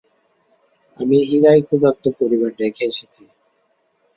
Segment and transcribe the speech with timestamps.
[0.99, 3.23] আমি হীরায় ক্ষুধার্ত পরিবার রেখে এসেছি।